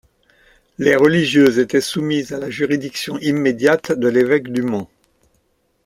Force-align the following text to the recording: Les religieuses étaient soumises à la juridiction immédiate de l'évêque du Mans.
Les 0.79 0.95
religieuses 0.95 1.59
étaient 1.59 1.79
soumises 1.79 2.33
à 2.33 2.39
la 2.39 2.49
juridiction 2.49 3.19
immédiate 3.19 3.91
de 3.91 4.07
l'évêque 4.07 4.51
du 4.51 4.63
Mans. 4.63 4.89